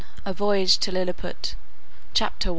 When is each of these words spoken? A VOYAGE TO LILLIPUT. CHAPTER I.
A 0.25 0.33
VOYAGE 0.33 0.79
TO 0.79 0.91
LILLIPUT. 0.91 1.53
CHAPTER 2.15 2.49
I. 2.49 2.49